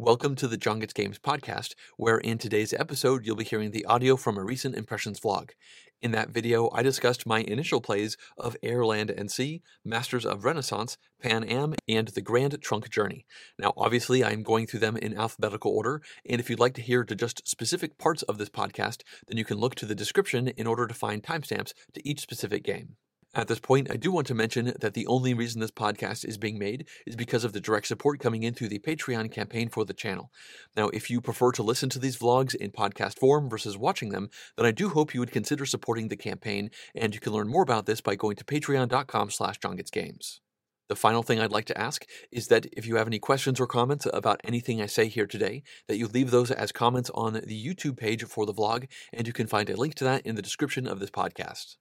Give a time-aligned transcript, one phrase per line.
[0.00, 4.14] Welcome to the John Games podcast, where in today's episode you'll be hearing the audio
[4.14, 5.50] from a recent Impressions vlog.
[6.00, 10.44] In that video, I discussed my initial plays of Air, Land, and Sea, Masters of
[10.44, 13.26] Renaissance, Pan Am, and The Grand Trunk Journey.
[13.58, 17.02] Now, obviously, I'm going through them in alphabetical order, and if you'd like to hear
[17.02, 20.68] to just specific parts of this podcast, then you can look to the description in
[20.68, 22.94] order to find timestamps to each specific game.
[23.34, 26.38] At this point, I do want to mention that the only reason this podcast is
[26.38, 29.84] being made is because of the direct support coming in through the Patreon campaign for
[29.84, 30.32] the channel.
[30.76, 34.30] Now, if you prefer to listen to these vlogs in podcast form versus watching them,
[34.56, 37.62] then I do hope you would consider supporting the campaign, and you can learn more
[37.62, 40.40] about this by going to patreon.com slash johngetsgames.
[40.88, 43.66] The final thing I'd like to ask is that if you have any questions or
[43.66, 47.66] comments about anything I say here today, that you leave those as comments on the
[47.66, 50.42] YouTube page for the vlog, and you can find a link to that in the
[50.42, 51.76] description of this podcast.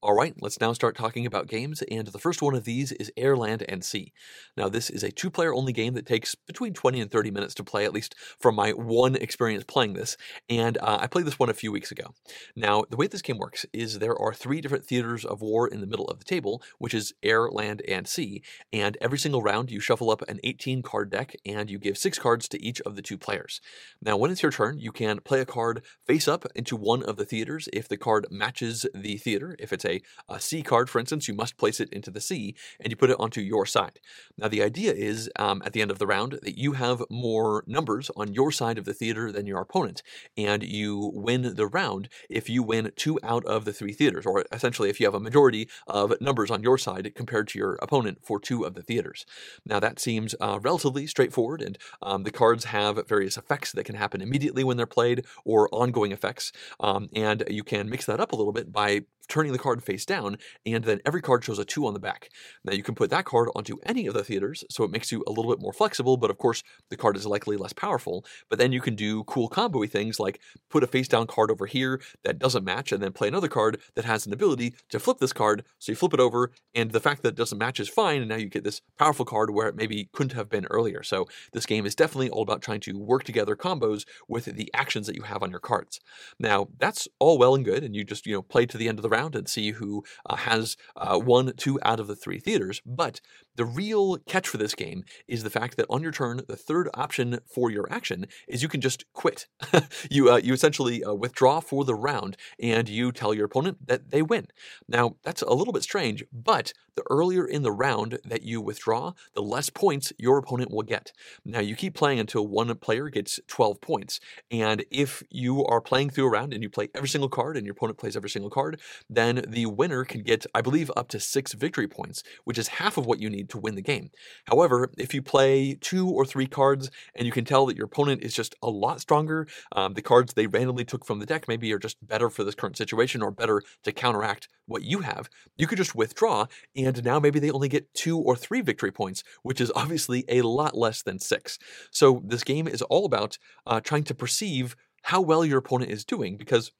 [0.00, 3.10] All right, let's now start talking about games, and the first one of these is
[3.16, 4.12] Air, Land, and Sea.
[4.56, 7.52] Now, this is a two player only game that takes between 20 and 30 minutes
[7.54, 10.16] to play, at least from my one experience playing this,
[10.48, 12.14] and uh, I played this one a few weeks ago.
[12.54, 15.80] Now, the way this game works is there are three different theaters of war in
[15.80, 18.40] the middle of the table, which is Air, Land, and Sea,
[18.72, 22.20] and every single round you shuffle up an 18 card deck and you give six
[22.20, 23.60] cards to each of the two players.
[24.00, 27.16] Now, when it's your turn, you can play a card face up into one of
[27.16, 29.56] the theaters if the card matches the theater.
[29.58, 32.54] If it's a, a sea card, for instance, you must place it into the Sea
[32.80, 34.00] and you put it onto your side.
[34.36, 37.64] Now, the idea is um, at the end of the round that you have more
[37.66, 40.02] numbers on your side of the theater than your opponent,
[40.36, 44.44] and you win the round if you win two out of the three theaters, or
[44.52, 48.18] essentially if you have a majority of numbers on your side compared to your opponent
[48.22, 49.24] for two of the theaters.
[49.64, 53.94] Now, that seems uh, relatively straightforward, and um, the cards have various effects that can
[53.94, 58.32] happen immediately when they're played or ongoing effects, um, and you can mix that up
[58.32, 61.64] a little bit by turning the card face down, and then every card shows a
[61.64, 62.30] two on the back.
[62.64, 65.24] Now you can put that card onto any of the theaters, so it makes you
[65.26, 68.24] a little bit more flexible, but of course the card is likely less powerful.
[68.48, 71.66] But then you can do cool combo things like put a face down card over
[71.66, 75.18] here that doesn't match, and then play another card that has an ability to flip
[75.18, 75.64] this card.
[75.78, 78.28] So you flip it over, and the fact that it doesn't match is fine, and
[78.28, 81.02] now you get this powerful card where it maybe couldn't have been earlier.
[81.02, 85.06] So this game is definitely all about trying to work together combos with the actions
[85.06, 86.00] that you have on your cards.
[86.38, 88.98] Now that's all well and good, and you just you know play to the end
[88.98, 92.38] of the round and see who uh, has uh, one, two out of the three
[92.38, 92.80] theaters.
[92.84, 93.20] But
[93.58, 96.88] the real catch for this game is the fact that on your turn, the third
[96.94, 99.48] option for your action is you can just quit.
[100.10, 104.10] you uh, you essentially uh, withdraw for the round, and you tell your opponent that
[104.12, 104.46] they win.
[104.88, 109.12] Now that's a little bit strange, but the earlier in the round that you withdraw,
[109.34, 111.12] the less points your opponent will get.
[111.44, 114.20] Now you keep playing until one player gets 12 points,
[114.52, 117.66] and if you are playing through a round and you play every single card and
[117.66, 121.20] your opponent plays every single card, then the winner can get, I believe, up to
[121.20, 124.10] six victory points, which is half of what you need to win the game.
[124.46, 128.22] However, if you play two or three cards and you can tell that your opponent
[128.22, 131.72] is just a lot stronger, um, the cards they randomly took from the deck maybe
[131.72, 135.66] are just better for this current situation or better to counteract what you have, you
[135.66, 136.46] could just withdraw,
[136.76, 140.42] and now maybe they only get two or three victory points, which is obviously a
[140.42, 141.58] lot less than six.
[141.90, 146.04] So this game is all about uh, trying to perceive how well your opponent is
[146.04, 146.72] doing because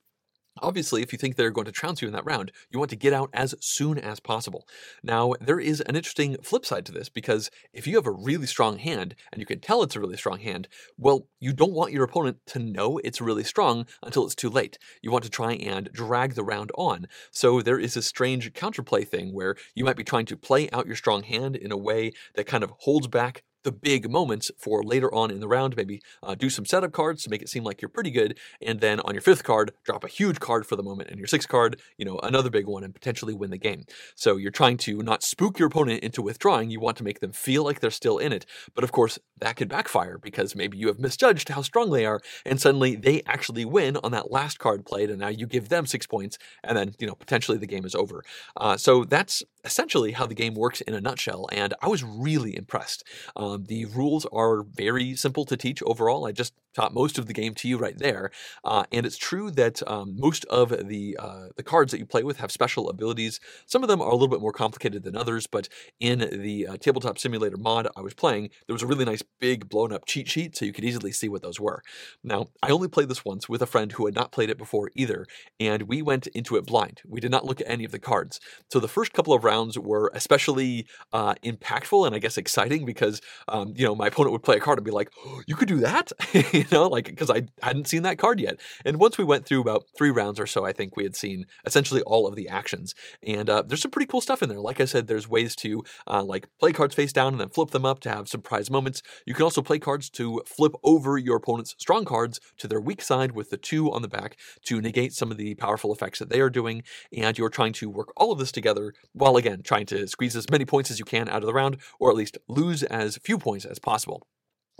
[0.63, 2.97] Obviously, if you think they're going to trounce you in that round, you want to
[2.97, 4.67] get out as soon as possible.
[5.03, 8.47] Now, there is an interesting flip side to this because if you have a really
[8.47, 11.93] strong hand and you can tell it's a really strong hand, well, you don't want
[11.93, 14.79] your opponent to know it's really strong until it's too late.
[15.03, 17.07] You want to try and drag the round on.
[17.31, 20.87] So there is a strange counterplay thing where you might be trying to play out
[20.87, 24.83] your strong hand in a way that kind of holds back the big moments for
[24.83, 25.77] later on in the round.
[25.77, 28.81] Maybe uh, do some setup cards to make it seem like you're pretty good, and
[28.81, 31.49] then on your fifth card, drop a huge card for the moment, and your sixth
[31.49, 33.84] card, you know, another big one, and potentially win the game.
[34.15, 36.71] So you're trying to not spook your opponent into withdrawing.
[36.71, 39.57] You want to make them feel like they're still in it, but of course that
[39.57, 43.67] could backfire because maybe you have misjudged how strong they are, and suddenly they actually
[43.67, 46.95] win on that last card played, and now you give them six points, and then
[46.99, 48.25] you know potentially the game is over.
[48.57, 52.57] Uh, so that's essentially how the game works in a nutshell, and I was really
[52.57, 53.05] impressed.
[53.37, 56.27] Um, the rules are very simple to teach overall.
[56.27, 58.30] I just taught most of the game to you right there,
[58.65, 62.22] uh, and it's true that um, most of the uh, the cards that you play
[62.22, 63.41] with have special abilities.
[63.66, 65.68] Some of them are a little bit more complicated than others, but
[66.00, 69.68] in the uh, tabletop simulator mod I was playing, there was a really nice big
[69.68, 71.82] blown up cheat sheet, so you could easily see what those were.
[72.22, 74.91] Now, I only played this once with a friend who had not played it before
[74.94, 75.26] either,
[75.60, 77.03] and we went into it blind.
[77.06, 79.78] We did not look at any of the cards, so the first couple of rounds
[79.78, 84.42] were especially uh, impactful and I guess exciting because um, you know my opponent would
[84.42, 86.12] play a card and be like, oh, "You could do that,"
[86.72, 88.60] know, like because I hadn't seen that card yet.
[88.84, 91.47] And once we went through about three rounds or so, I think we had seen
[91.65, 92.94] essentially all of the actions.
[93.22, 94.60] And uh, there's some pretty cool stuff in there.
[94.60, 97.70] Like I said, there's ways to uh, like play cards face down and then flip
[97.70, 99.03] them up to have surprise moments.
[99.26, 103.03] You can also play cards to flip over your opponent's strong cards to their weak
[103.03, 104.36] side with the two on the back
[104.66, 106.82] to negate some of the powerful effects that they are doing.
[107.16, 110.50] And you're trying to work all of this together while again trying to squeeze as
[110.50, 113.38] many points as you can out of the round, or at least lose as few
[113.38, 114.26] points as possible.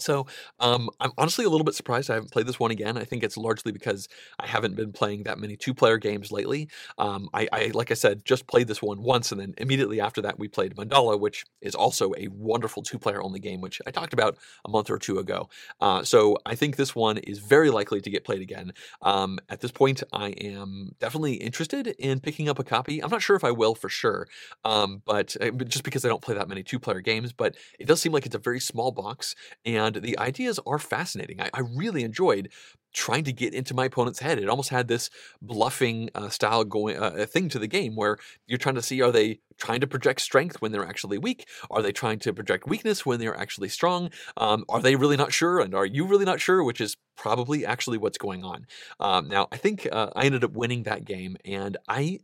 [0.01, 0.27] So
[0.61, 2.97] um, I'm honestly a little bit surprised I haven't played this one again.
[2.97, 4.09] I think it's largely because
[4.39, 6.69] I haven't been playing that many two-player games lately.
[6.99, 10.21] Um, I, I, like I said, just played this one once, and then immediately after
[10.23, 14.13] that, we played Mandala, which is also a wonderful two-player only game, which I talked
[14.13, 15.49] about a month or two ago.
[15.81, 18.73] Uh, so I think this one is very likely to get played again.
[19.03, 23.03] Um, at this point, I am definitely interested in picking up a copy.
[23.03, 24.29] I'm not sure if I will for sure,
[24.65, 28.01] um, but uh, just because I don't play that many two-player games, but it does
[28.01, 29.35] seem like it's a very small box
[29.65, 31.41] and and the ideas are fascinating.
[31.41, 32.51] I, I really enjoyed
[32.93, 34.39] trying to get into my opponent's head.
[34.39, 35.11] It almost had this
[35.43, 39.13] bluffing uh, style going uh, thing to the game where you're trying to see are
[39.13, 41.47] they trying to project strength when they're actually weak?
[41.71, 44.11] Are they trying to project weakness when they're actually strong?
[44.37, 45.61] Um, are they really not sure?
[45.61, 46.65] And are you really not sure?
[46.65, 48.67] Which is probably actually what's going on.
[49.01, 52.21] Um, now, I think uh, I ended up winning that game, and I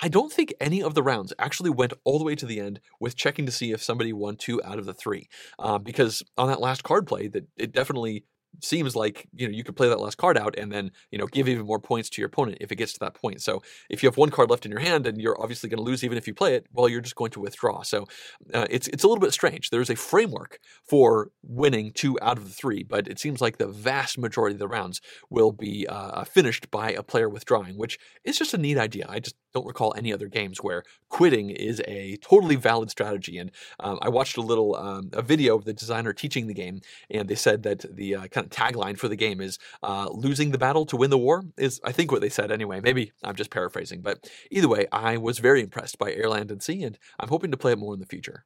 [0.00, 2.80] I don't think any of the rounds actually went all the way to the end
[2.98, 5.28] with checking to see if somebody won two out of the three.
[5.58, 8.24] Um, because on that last card play, that it definitely
[8.62, 11.26] seems like you know you could play that last card out and then you know
[11.26, 13.40] give even more points to your opponent if it gets to that point.
[13.40, 15.84] So if you have one card left in your hand and you're obviously going to
[15.84, 17.82] lose even if you play it, well you're just going to withdraw.
[17.82, 18.06] So
[18.52, 19.70] uh, it's it's a little bit strange.
[19.70, 23.66] There's a framework for winning two out of the three, but it seems like the
[23.66, 25.00] vast majority of the rounds
[25.30, 29.06] will be uh, finished by a player withdrawing, which is just a neat idea.
[29.08, 33.38] I just don't recall any other games where quitting is a totally valid strategy.
[33.38, 36.80] And um, I watched a little um, a video of the designer teaching the game,
[37.10, 40.50] and they said that the uh, kind of tagline for the game is uh, "losing
[40.50, 42.80] the battle to win the war." Is I think what they said anyway.
[42.80, 46.62] Maybe I'm just paraphrasing, but either way, I was very impressed by Air, Land, and
[46.62, 48.44] Sea, and I'm hoping to play it more in the future.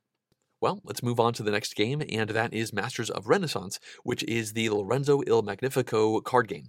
[0.60, 4.24] Well, let's move on to the next game, and that is Masters of Renaissance, which
[4.24, 6.64] is the Lorenzo Il Magnifico card game.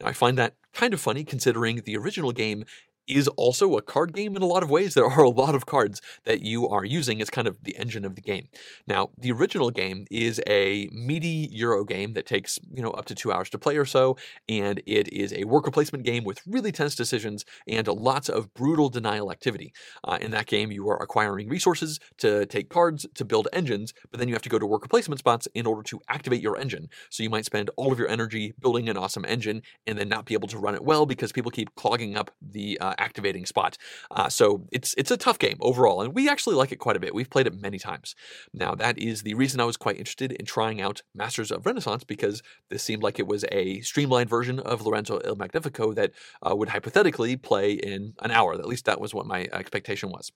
[0.00, 2.64] Now, I find that kind of funny considering the original game
[3.06, 4.94] is also a card game in a lot of ways.
[4.94, 8.04] There are a lot of cards that you are using as kind of the engine
[8.04, 8.48] of the game.
[8.86, 13.14] Now, the original game is a meaty Euro game that takes, you know, up to
[13.14, 14.16] two hours to play or so,
[14.48, 18.88] and it is a worker placement game with really tense decisions and lots of brutal
[18.88, 19.72] denial activity.
[20.04, 24.18] Uh, in that game, you are acquiring resources to take cards to build engines, but
[24.18, 26.88] then you have to go to worker placement spots in order to activate your engine.
[27.10, 30.24] So you might spend all of your energy building an awesome engine and then not
[30.24, 33.76] be able to run it well because people keep clogging up the uh, activating spot.
[34.10, 37.00] Uh, so it's it's a tough game overall, and we actually like it quite a
[37.00, 37.14] bit.
[37.14, 38.14] We've played it many times.
[38.52, 42.04] Now that is the reason I was quite interested in trying out Masters of Renaissance
[42.04, 46.12] because this seemed like it was a streamlined version of Lorenzo Il Magnifico that
[46.42, 48.54] uh, would hypothetically play in an hour.
[48.54, 50.32] At least that was what my expectation was.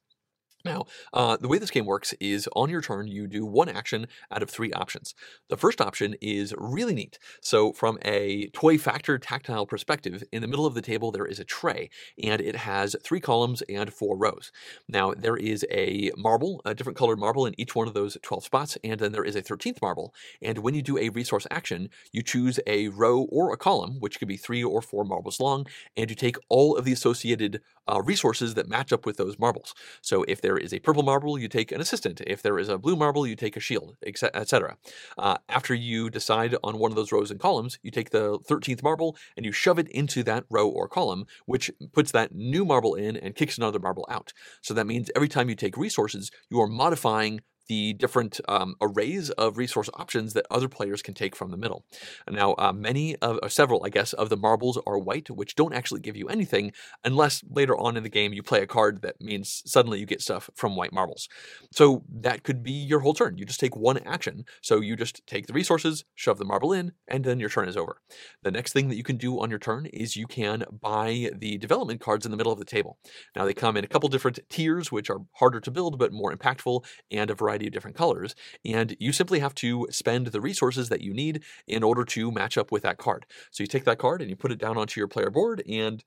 [0.68, 0.84] Now,
[1.14, 4.42] uh, the way this game works is on your turn, you do one action out
[4.42, 5.14] of three options.
[5.48, 7.18] The first option is really neat.
[7.40, 11.40] So, from a toy factor tactile perspective, in the middle of the table there is
[11.40, 11.88] a tray,
[12.22, 14.52] and it has three columns and four rows.
[14.86, 18.44] Now, there is a marble, a different colored marble in each one of those 12
[18.44, 20.12] spots, and then there is a 13th marble.
[20.42, 24.18] And when you do a resource action, you choose a row or a column, which
[24.18, 25.66] could be three or four marbles long,
[25.96, 29.74] and you take all of the associated uh, resources that match up with those marbles.
[30.02, 32.20] So, if there is a purple marble, you take an assistant.
[32.26, 34.76] If there is a blue marble, you take a shield, etc.
[35.16, 38.82] Uh, after you decide on one of those rows and columns, you take the 13th
[38.82, 42.94] marble and you shove it into that row or column, which puts that new marble
[42.94, 44.32] in and kicks another marble out.
[44.61, 49.30] So that means every time you take resources, you are modifying the different um, arrays
[49.30, 51.84] of resource options that other players can take from the middle.
[52.30, 55.75] Now, uh, many of, or several, I guess, of the marbles are white, which don't
[55.75, 56.72] actually give you anything
[57.04, 60.22] unless later on in the game you play a card that means suddenly you get
[60.22, 61.28] stuff from white marbles.
[61.72, 63.38] So that could be your whole turn.
[63.38, 64.44] You just take one action.
[64.62, 67.76] So you just take the resources, shove the marble in, and then your turn is
[67.76, 68.00] over.
[68.42, 71.58] The next thing that you can do on your turn is you can buy the
[71.58, 72.98] development cards in the middle of the table.
[73.37, 76.34] Now, they come in a couple different tiers, which are harder to build but more
[76.34, 78.34] impactful, and a variety variety of different colors,
[78.64, 82.56] and you simply have to spend the resources that you need in order to match
[82.56, 83.26] up with that card.
[83.50, 86.04] So you take that card and you put it down onto your player board, and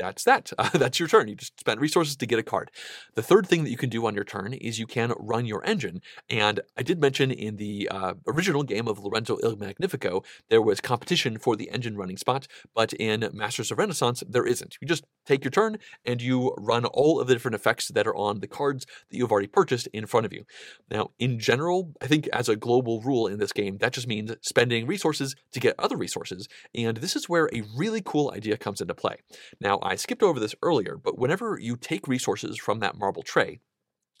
[0.00, 0.52] that's that.
[0.58, 1.28] Uh, that's your turn.
[1.28, 2.70] You just spent resources to get a card.
[3.14, 5.64] The third thing that you can do on your turn is you can run your
[5.64, 6.00] engine.
[6.28, 10.80] And I did mention in the uh, original game of Lorenzo Il Magnifico, there was
[10.80, 14.78] competition for the engine running spot, but in Masters of Renaissance, there isn't.
[14.80, 18.16] You just take your turn and you run all of the different effects that are
[18.16, 20.44] on the cards that you've already purchased in front of you.
[20.90, 24.34] Now, in general, I think as a global rule in this game, that just means
[24.40, 26.48] spending resources to get other resources.
[26.74, 29.16] And this is where a really cool idea comes into play.
[29.60, 33.58] Now, I skipped over this earlier, but whenever you take resources from that marble tray,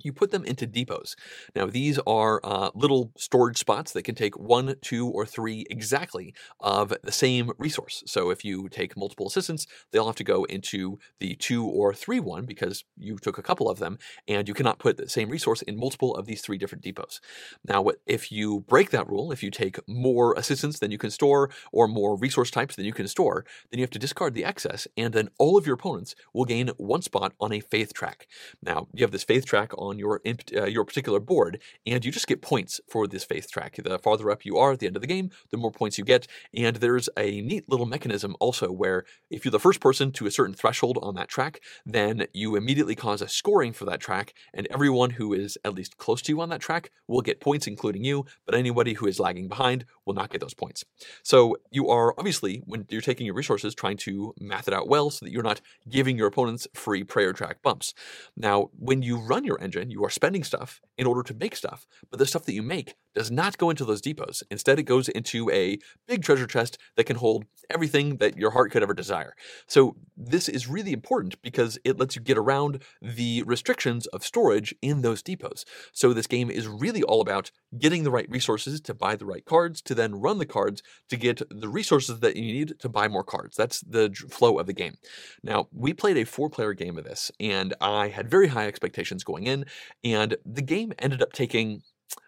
[0.04, 1.16] you put them into depots.
[1.54, 6.34] Now, these are uh, little storage spots that can take one, two, or three exactly
[6.60, 8.02] of the same resource.
[8.06, 12.20] So, if you take multiple assistants, they'll have to go into the two or three
[12.20, 15.62] one because you took a couple of them, and you cannot put the same resource
[15.62, 17.20] in multiple of these three different depots.
[17.66, 21.50] Now, if you break that rule, if you take more assistants than you can store,
[21.72, 24.86] or more resource types than you can store, then you have to discard the excess,
[24.96, 28.26] and then all of your opponents will gain one spot on a faith track.
[28.62, 32.10] Now, you have this faith track on on your uh, your particular board, and you
[32.10, 33.76] just get points for this faith track.
[33.76, 36.04] The farther up you are at the end of the game, the more points you
[36.04, 36.26] get.
[36.54, 40.30] And there's a neat little mechanism also where if you're the first person to a
[40.30, 44.66] certain threshold on that track, then you immediately cause a scoring for that track, and
[44.70, 48.04] everyone who is at least close to you on that track will get points, including
[48.04, 48.24] you.
[48.46, 50.84] But anybody who is lagging behind will not get those points.
[51.22, 55.10] So you are obviously when you're taking your resources trying to math it out well
[55.10, 57.94] so that you're not giving your opponents free prayer track bumps.
[58.36, 61.86] Now, when you run your engine you are spending stuff in order to make stuff,
[62.10, 64.42] but the stuff that you make does not go into those depots.
[64.50, 68.70] Instead, it goes into a big treasure chest that can hold everything that your heart
[68.70, 69.34] could ever desire.
[69.66, 74.74] So, this is really important because it lets you get around the restrictions of storage
[74.82, 75.64] in those depots.
[75.92, 79.44] So, this game is really all about getting the right resources to buy the right
[79.44, 83.08] cards, to then run the cards to get the resources that you need to buy
[83.08, 83.56] more cards.
[83.56, 84.96] That's the flow of the game.
[85.42, 89.24] Now, we played a four player game of this, and I had very high expectations
[89.24, 89.64] going in,
[90.04, 91.82] and the game ended up taking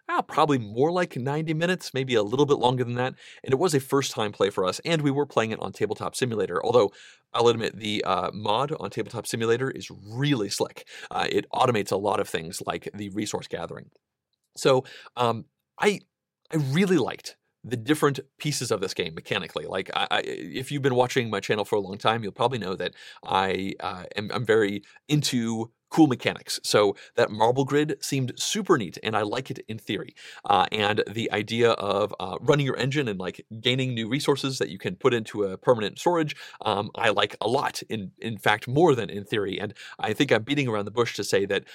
[0.09, 3.15] ah, probably more like 90 minutes, maybe a little bit longer than that.
[3.43, 5.71] And it was a first time play for us, and we were playing it on
[5.71, 6.63] Tabletop Simulator.
[6.63, 6.91] Although
[7.33, 10.87] I'll admit the uh, mod on Tabletop Simulator is really slick.
[11.09, 13.89] Uh, it automates a lot of things like the resource gathering.
[14.55, 14.83] So
[15.15, 15.45] um,
[15.79, 16.01] I
[16.51, 19.65] I really liked the different pieces of this game mechanically.
[19.65, 22.59] Like, I, I, if you've been watching my channel for a long time, you'll probably
[22.59, 26.59] know that I uh, am I'm very into cool mechanics.
[26.63, 30.15] So that marble grid seemed super neat, and I like it in theory.
[30.43, 34.69] Uh, and the idea of uh, running your engine and like gaining new resources that
[34.69, 36.35] you can put into a permanent storage,
[36.65, 37.83] um, I like a lot.
[37.89, 39.59] In in fact, more than in theory.
[39.59, 41.65] And I think I'm beating around the bush to say that.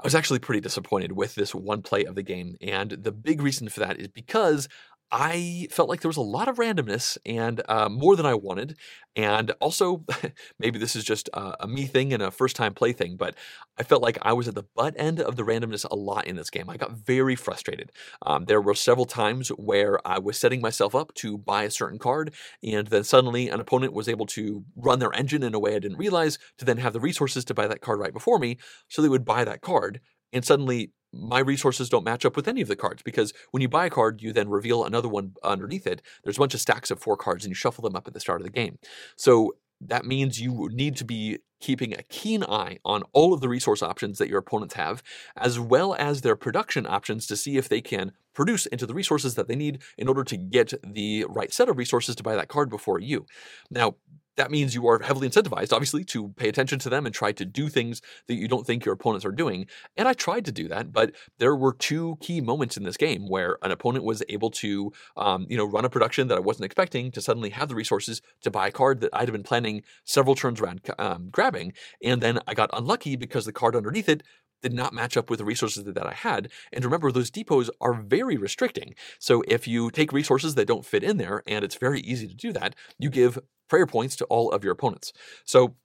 [0.00, 2.56] I was actually pretty disappointed with this one play of the game.
[2.60, 4.68] And the big reason for that is because
[5.16, 8.76] I felt like there was a lot of randomness and uh, more than I wanted.
[9.14, 10.04] And also,
[10.58, 13.36] maybe this is just a me thing and a first time play thing, but
[13.78, 16.34] I felt like I was at the butt end of the randomness a lot in
[16.34, 16.68] this game.
[16.68, 17.92] I got very frustrated.
[18.22, 22.00] Um, there were several times where I was setting myself up to buy a certain
[22.00, 25.76] card, and then suddenly an opponent was able to run their engine in a way
[25.76, 28.58] I didn't realize to then have the resources to buy that card right before me.
[28.88, 30.00] So they would buy that card,
[30.32, 33.68] and suddenly my resources don't match up with any of the cards because when you
[33.68, 36.02] buy a card, you then reveal another one underneath it.
[36.22, 38.20] There's a bunch of stacks of four cards and you shuffle them up at the
[38.20, 38.78] start of the game.
[39.16, 43.48] So that means you need to be keeping a keen eye on all of the
[43.48, 45.02] resource options that your opponents have,
[45.36, 49.34] as well as their production options to see if they can produce into the resources
[49.34, 52.48] that they need in order to get the right set of resources to buy that
[52.48, 53.26] card before you.
[53.70, 53.96] Now,
[54.36, 57.44] that means you are heavily incentivized, obviously, to pay attention to them and try to
[57.44, 59.66] do things that you don't think your opponents are doing.
[59.96, 63.28] And I tried to do that, but there were two key moments in this game
[63.28, 66.66] where an opponent was able to, um, you know, run a production that I wasn't
[66.66, 69.82] expecting to suddenly have the resources to buy a card that I'd have been planning
[70.04, 71.72] several turns around um, grabbing,
[72.02, 74.22] and then I got unlucky because the card underneath it
[74.64, 76.50] did not match up with the resources that I had.
[76.72, 78.94] And remember, those depots are very restricting.
[79.20, 82.34] So if you take resources that don't fit in there, and it's very easy to
[82.34, 85.12] do that, you give prayer points to all of your opponents.
[85.44, 85.76] So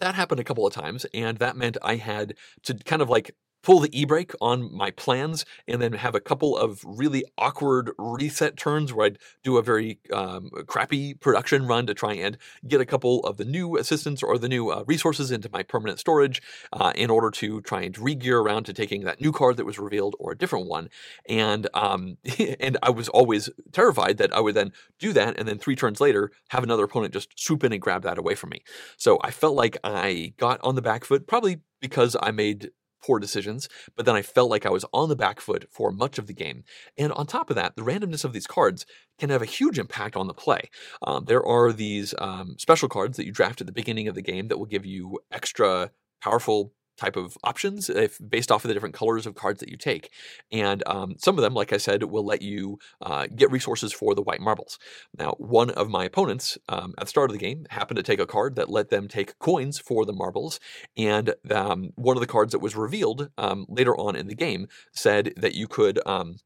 [0.00, 3.34] that happened a couple of times, and that meant I had to kind of like
[3.68, 8.56] pull the e-brake on my plans and then have a couple of really awkward reset
[8.56, 12.86] turns where I'd do a very um, crappy production run to try and get a
[12.86, 16.40] couple of the new assistants or the new uh, resources into my permanent storage
[16.72, 19.78] uh, in order to try and re-gear around to taking that new card that was
[19.78, 20.88] revealed or a different one.
[21.28, 22.16] And um,
[22.60, 26.00] and I was always terrified that I would then do that and then three turns
[26.00, 28.62] later have another opponent just swoop in and grab that away from me.
[28.96, 32.70] So I felt like I got on the back foot probably because I made
[33.02, 36.18] poor decisions, but then I felt like I was on the back foot for much
[36.18, 36.64] of the game.
[36.96, 38.86] And on top of that, the randomness of these cards
[39.18, 40.70] can have a huge impact on the play.
[41.02, 44.22] Um, there are these um, special cards that you draft at the beginning of the
[44.22, 45.90] game that will give you extra
[46.20, 49.76] powerful type of options if based off of the different colors of cards that you
[49.76, 50.12] take.
[50.52, 54.14] And um, some of them, like I said, will let you uh, get resources for
[54.14, 54.78] the white marbles.
[55.16, 58.20] Now, one of my opponents um, at the start of the game happened to take
[58.20, 60.60] a card that let them take coins for the marbles,
[60.96, 64.66] and um, one of the cards that was revealed um, later on in the game
[64.92, 66.36] said that you could um,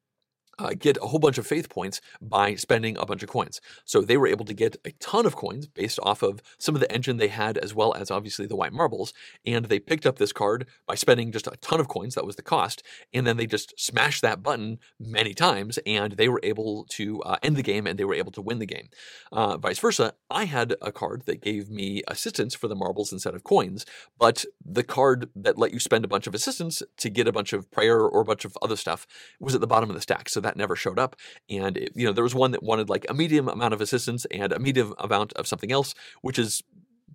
[0.59, 3.61] uh, get a whole bunch of faith points by spending a bunch of coins.
[3.85, 6.81] So they were able to get a ton of coins based off of some of
[6.81, 9.13] the engine they had, as well as obviously the white marbles.
[9.47, 12.15] And they picked up this card by spending just a ton of coins.
[12.15, 12.83] That was the cost.
[13.13, 17.37] And then they just smashed that button many times, and they were able to uh,
[17.43, 18.89] end the game and they were able to win the game.
[19.31, 23.35] Uh, vice versa, I had a card that gave me assistants for the marbles instead
[23.35, 23.87] of coins,
[24.19, 27.53] but the card that let you spend a bunch of assistants to get a bunch
[27.53, 29.07] of prayer or a bunch of other stuff
[29.41, 30.29] was at the bottom of the stack.
[30.29, 31.17] So that never showed up.
[31.49, 34.27] And it, you know, there was one that wanted like a medium amount of assistants
[34.31, 36.63] and a medium amount of something else, which is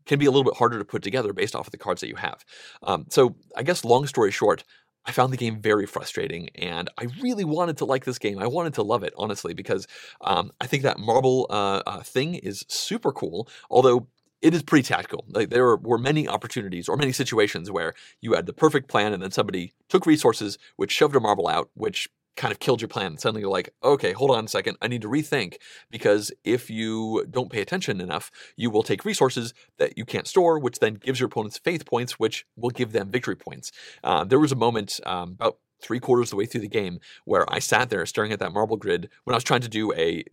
[0.06, 2.08] can be a little bit harder to put together based off of the cards that
[2.08, 2.46] you have.
[2.82, 4.64] Um, so I guess long story short,
[5.06, 8.40] I found the game very frustrating, and I really wanted to like this game.
[8.40, 9.88] I wanted to love it, honestly, because
[10.20, 13.48] um, I think that marble uh, uh, thing is super cool.
[13.70, 14.08] Although
[14.42, 15.26] it is pretty tactical.
[15.30, 19.24] Like there were many opportunities or many situations where you had the perfect plan, and
[19.24, 23.18] then somebody took resources, which shoved a marble out, which kind of killed your plan.
[23.18, 24.78] Suddenly you're like, okay, hold on a second.
[24.82, 25.56] I need to rethink
[25.92, 30.60] because if you don't pay attention enough, you will take resources that you can't store,
[30.60, 33.72] which then gives your opponents faith points, which will give them victory points.
[34.04, 37.00] Uh, there was a moment um, about three quarters of the way through the game
[37.26, 39.94] where I sat there staring at that marble grid when I was trying to do
[39.94, 40.24] a,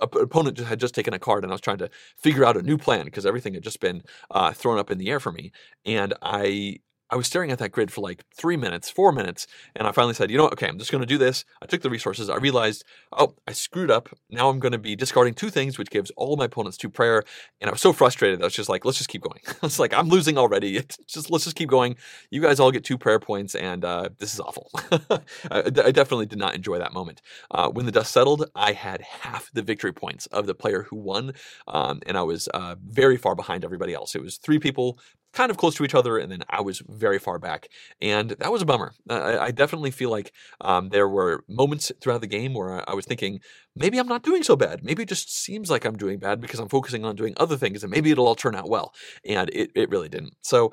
[0.00, 2.62] a, opponent had just taken a card and I was trying to figure out a
[2.62, 5.52] new plan because everything had just been uh, thrown up in the air for me.
[5.84, 6.78] And I
[7.10, 10.14] I was staring at that grid for like three minutes, four minutes, and I finally
[10.14, 11.44] said, you know what, okay, I'm just going to do this.
[11.60, 12.30] I took the resources.
[12.30, 14.08] I realized, oh, I screwed up.
[14.30, 17.24] Now I'm going to be discarding two things, which gives all my opponents two prayer.
[17.60, 18.40] And I was so frustrated.
[18.40, 19.40] I was just like, let's just keep going.
[19.62, 20.80] it's like, I'm losing already.
[20.90, 21.96] It's just, let's just keep going.
[22.30, 24.70] You guys all get two prayer points, and uh, this is awful.
[25.10, 25.18] I,
[25.50, 27.20] I, definitely did not enjoy that moment.
[27.50, 30.96] Uh, when the dust settled, I had half the victory points of the player who
[30.96, 31.34] won,
[31.68, 34.14] um, and I was uh, very far behind everybody else.
[34.14, 34.98] It was three people
[35.32, 37.68] kind of close to each other, and then I was very far back,
[38.00, 38.92] and that was a bummer.
[39.08, 43.06] I, I definitely feel like um, there were moments throughout the game where I was
[43.06, 43.40] thinking,
[43.76, 44.84] maybe I'm not doing so bad.
[44.84, 47.82] Maybe it just seems like I'm doing bad because I'm focusing on doing other things,
[47.82, 48.94] and maybe it'll all turn out well,
[49.24, 50.34] and it it really didn't.
[50.42, 50.72] So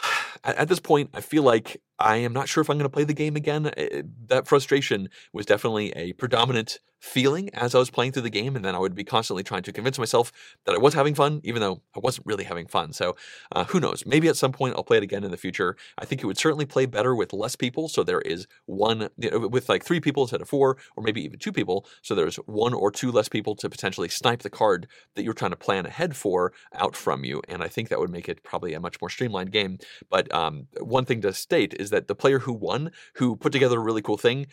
[0.44, 3.04] at this point, I feel like I am not sure if I'm going to play
[3.04, 3.70] the game again.
[3.76, 8.56] It, that frustration was definitely a predominant feeling as I was playing through the game,
[8.56, 10.32] and then I would be constantly trying to convince myself
[10.64, 12.92] that I was having fun, even though I wasn't really having fun.
[12.92, 13.16] So,
[13.52, 14.04] uh, who knows?
[14.06, 15.76] Maybe at some point I'll play it again in the future.
[15.98, 17.88] I think it would certainly play better with less people.
[17.88, 21.22] So there is one you know, with like three people instead of four, or maybe
[21.22, 21.86] even two people.
[22.02, 25.52] So there's one or two less people to potentially snipe the card that you're trying
[25.52, 28.74] to plan ahead for out from you, and I think that would make it probably
[28.74, 29.78] a much more streamlined game.
[30.10, 33.78] But um, one thing to state is that the player who won, who put together
[33.78, 34.46] a really cool thing,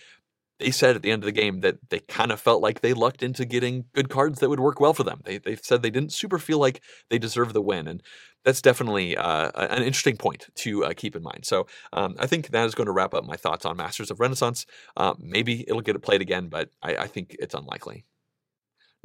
[0.60, 2.94] they said at the end of the game that they kind of felt like they
[2.94, 5.22] lucked into getting good cards that would work well for them.
[5.26, 7.88] They, they said they didn't super feel like they deserved the win.
[7.88, 8.02] And
[8.46, 11.46] that's definitely uh, an interesting point to uh, keep in mind.
[11.46, 14.20] So um, I think that is going to wrap up my thoughts on Masters of
[14.20, 14.66] Renaissance.
[14.96, 18.06] Uh, maybe it'll get played again, but I, I think it's unlikely.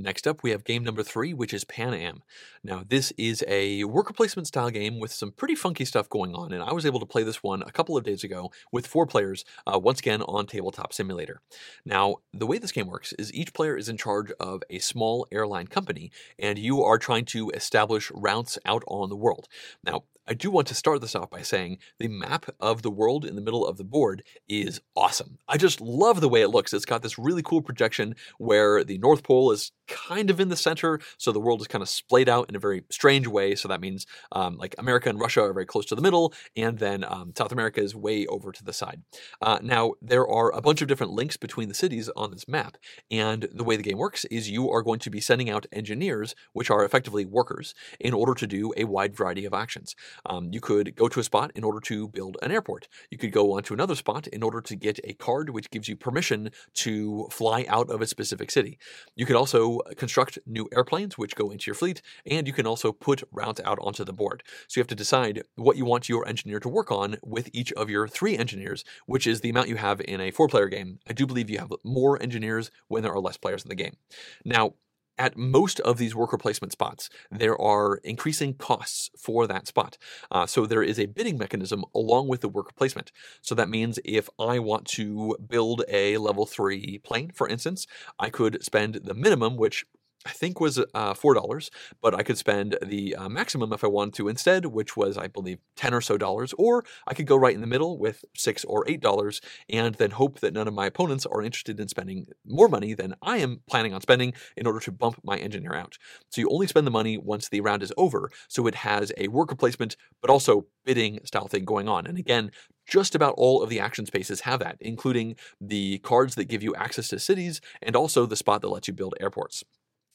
[0.00, 2.22] Next up, we have game number three, which is Pan Am.
[2.62, 6.52] Now, this is a worker placement style game with some pretty funky stuff going on,
[6.52, 9.06] and I was able to play this one a couple of days ago with four
[9.06, 11.40] players, uh, once again on Tabletop Simulator.
[11.84, 15.26] Now, the way this game works is each player is in charge of a small
[15.32, 19.48] airline company, and you are trying to establish routes out on the world.
[19.82, 23.24] Now, I do want to start this off by saying the map of the world
[23.24, 25.38] in the middle of the board is awesome.
[25.48, 26.74] I just love the way it looks.
[26.74, 30.56] It's got this really cool projection where the North Pole is kind of in the
[30.56, 33.54] center, so the world is kind of splayed out in a very strange way.
[33.54, 36.78] So that means um, like America and Russia are very close to the middle, and
[36.78, 39.00] then um, South America is way over to the side.
[39.40, 42.76] Uh, now, there are a bunch of different links between the cities on this map,
[43.10, 46.34] and the way the game works is you are going to be sending out engineers,
[46.52, 49.96] which are effectively workers, in order to do a wide variety of actions.
[50.26, 52.88] Um, you could go to a spot in order to build an airport.
[53.10, 55.96] You could go onto another spot in order to get a card which gives you
[55.96, 58.78] permission to fly out of a specific city.
[59.16, 62.92] You could also construct new airplanes which go into your fleet, and you can also
[62.92, 64.42] put routes out onto the board.
[64.66, 67.72] So you have to decide what you want your engineer to work on with each
[67.72, 70.98] of your three engineers, which is the amount you have in a four player game.
[71.08, 73.96] I do believe you have more engineers when there are less players in the game.
[74.44, 74.74] Now,
[75.18, 79.98] at most of these worker placement spots, there are increasing costs for that spot.
[80.30, 83.12] Uh, so there is a bidding mechanism along with the worker placement.
[83.42, 87.86] So that means if I want to build a level three plane, for instance,
[88.18, 89.84] I could spend the minimum, which
[90.26, 91.70] I think was uh, four dollars,
[92.02, 95.28] but I could spend the uh, maximum if I wanted to instead, which was I
[95.28, 98.64] believe ten or so dollars, or I could go right in the middle with six
[98.64, 102.26] or eight dollars, and then hope that none of my opponents are interested in spending
[102.44, 105.98] more money than I am planning on spending in order to bump my engineer out.
[106.30, 109.28] So you only spend the money once the round is over, so it has a
[109.28, 112.06] worker placement, but also bidding style thing going on.
[112.06, 112.50] And again,
[112.88, 116.74] just about all of the action spaces have that, including the cards that give you
[116.74, 119.62] access to cities and also the spot that lets you build airports.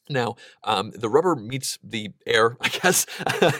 [0.09, 3.05] Now, um, the rubber meets the air, I guess,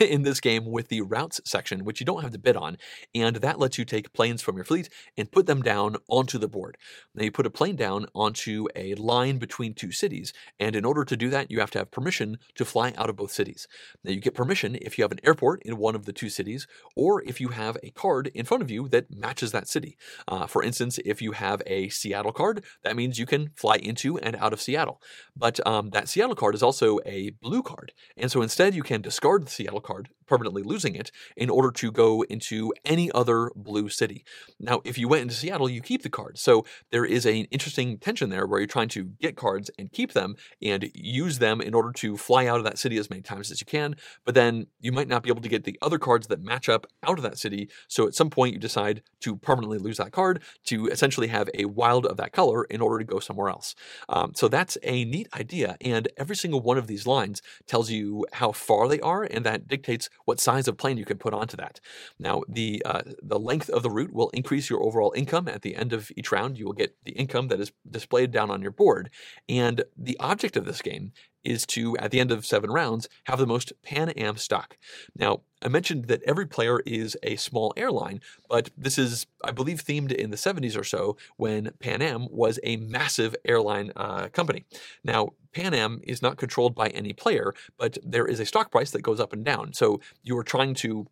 [0.00, 2.76] in this game with the routes section, which you don't have to bid on,
[3.14, 6.48] and that lets you take planes from your fleet and put them down onto the
[6.48, 6.76] board.
[7.14, 11.04] Now, you put a plane down onto a line between two cities, and in order
[11.04, 13.66] to do that, you have to have permission to fly out of both cities.
[14.02, 16.66] Now, you get permission if you have an airport in one of the two cities,
[16.94, 19.96] or if you have a card in front of you that matches that city.
[20.28, 24.18] Uh, for instance, if you have a Seattle card, that means you can fly into
[24.18, 25.00] and out of Seattle.
[25.36, 27.92] But um, that Seattle card is also a blue card.
[28.16, 31.90] And so instead, you can discard the Seattle card, permanently losing it, in order to
[31.90, 34.24] go into any other blue city.
[34.58, 36.38] Now, if you went into Seattle, you keep the card.
[36.38, 40.12] So there is an interesting tension there where you're trying to get cards and keep
[40.12, 43.50] them and use them in order to fly out of that city as many times
[43.50, 43.96] as you can.
[44.24, 46.86] But then you might not be able to get the other cards that match up
[47.06, 47.68] out of that city.
[47.88, 51.66] So at some point, you decide to permanently lose that card to essentially have a
[51.66, 53.74] wild of that color in order to go somewhere else.
[54.08, 55.76] Um, so that's a neat idea.
[55.80, 59.68] And every single one of these lines tells you how far they are, and that
[59.68, 61.80] dictates what size of plane you can put onto that.
[62.18, 65.76] Now, the uh, the length of the route will increase your overall income at the
[65.76, 66.58] end of each round.
[66.58, 69.10] You will get the income that is displayed down on your board,
[69.48, 71.12] and the object of this game
[71.44, 74.76] is to, at the end of seven rounds, have the most Pan Am stock.
[75.14, 79.84] Now, I mentioned that every player is a small airline, but this is, I believe,
[79.84, 84.64] themed in the 70s or so when Pan Am was a massive airline uh, company.
[85.04, 88.90] Now, Pan Am is not controlled by any player, but there is a stock price
[88.90, 89.72] that goes up and down.
[89.72, 91.06] So you are trying to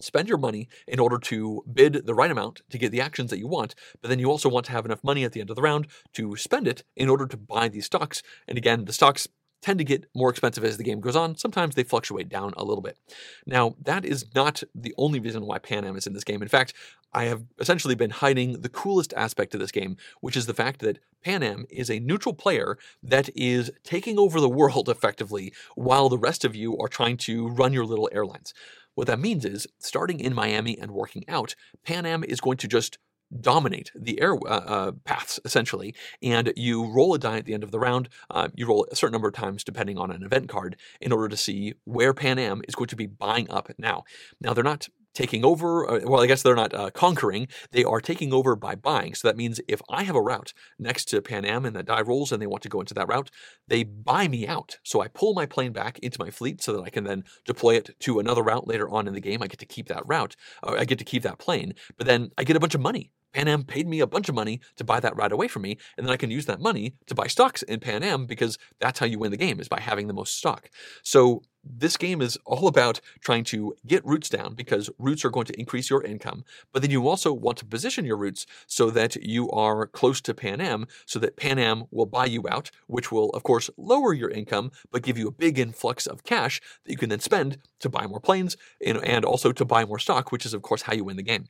[0.00, 3.38] spend your money in order to bid the right amount to get the actions that
[3.38, 5.56] you want, but then you also want to have enough money at the end of
[5.56, 8.22] the round to spend it in order to buy these stocks.
[8.48, 9.28] And again, the stocks
[9.64, 11.38] tend to get more expensive as the game goes on.
[11.38, 12.98] Sometimes they fluctuate down a little bit.
[13.46, 16.42] Now, that is not the only reason why Pan Am is in this game.
[16.42, 16.74] In fact,
[17.14, 20.80] I have essentially been hiding the coolest aspect of this game, which is the fact
[20.80, 26.10] that Pan Am is a neutral player that is taking over the world effectively while
[26.10, 28.52] the rest of you are trying to run your little airlines.
[28.94, 32.68] What that means is, starting in Miami and working out, Pan Am is going to
[32.68, 32.98] just
[33.40, 37.64] dominate the air uh, uh, paths essentially, and you roll a die at the end
[37.64, 38.08] of the round.
[38.30, 41.28] Uh, you roll a certain number of times depending on an event card in order
[41.28, 44.04] to see where Pan Am is going to be buying up now.
[44.40, 45.88] Now they're not taking over.
[45.88, 47.48] Uh, well, I guess they're not uh, conquering.
[47.70, 49.14] They are taking over by buying.
[49.14, 52.02] So that means if I have a route next to Pan Am and the die
[52.02, 53.30] rolls and they want to go into that route,
[53.68, 54.78] they buy me out.
[54.82, 57.76] So I pull my plane back into my fleet so that I can then deploy
[57.76, 59.42] it to another route later on in the game.
[59.42, 60.36] I get to keep that route.
[60.62, 63.12] Uh, I get to keep that plane, but then I get a bunch of money
[63.34, 65.76] Pan Am paid me a bunch of money to buy that right away from me,
[65.98, 69.00] and then I can use that money to buy stocks in Pan Am because that's
[69.00, 70.70] how you win the game is by having the most stock.
[71.02, 75.46] So this game is all about trying to get routes down because routes are going
[75.46, 79.16] to increase your income, but then you also want to position your routes so that
[79.16, 83.10] you are close to Pan Am so that Pan Am will buy you out, which
[83.10, 86.92] will of course lower your income but give you a big influx of cash that
[86.92, 90.46] you can then spend to buy more planes and also to buy more stock, which
[90.46, 91.48] is of course how you win the game.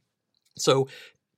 [0.57, 0.89] So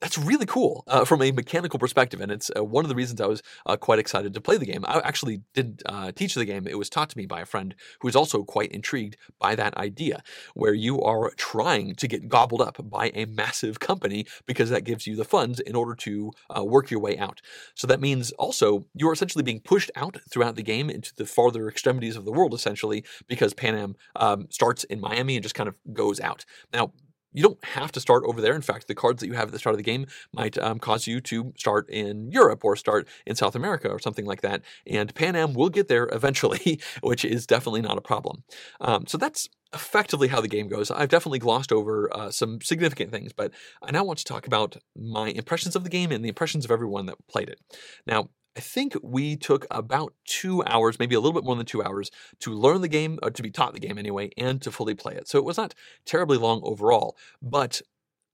[0.00, 3.20] that's really cool uh, from a mechanical perspective, and it's uh, one of the reasons
[3.20, 4.84] I was uh, quite excited to play the game.
[4.86, 7.74] I actually didn't uh, teach the game; it was taught to me by a friend
[8.00, 10.22] who is also quite intrigued by that idea,
[10.54, 15.06] where you are trying to get gobbled up by a massive company because that gives
[15.06, 17.40] you the funds in order to uh, work your way out.
[17.74, 21.26] So that means also you are essentially being pushed out throughout the game into the
[21.26, 25.54] farther extremities of the world, essentially, because Pan Am um, starts in Miami and just
[25.54, 26.44] kind of goes out.
[26.72, 26.92] Now,
[27.36, 28.54] you don't have to start over there.
[28.54, 30.78] In fact, the cards that you have at the start of the game might um,
[30.78, 34.62] cause you to start in Europe or start in South America or something like that.
[34.86, 38.42] And Pan Am will get there eventually, which is definitely not a problem.
[38.80, 40.90] Um, so that's effectively how the game goes.
[40.90, 44.78] I've definitely glossed over uh, some significant things, but I now want to talk about
[44.96, 47.60] my impressions of the game and the impressions of everyone that played it.
[48.06, 51.82] Now, I think we took about two hours, maybe a little bit more than two
[51.82, 54.94] hours, to learn the game, or to be taught the game anyway, and to fully
[54.94, 55.28] play it.
[55.28, 55.74] So it was not
[56.06, 57.82] terribly long overall, but